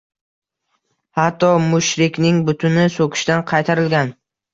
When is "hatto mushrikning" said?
1.19-2.39